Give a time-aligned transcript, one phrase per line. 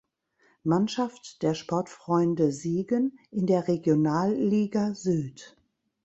[0.63, 5.55] Mannschaft der Sportfreunde Siegen in der Regionalliga Süd.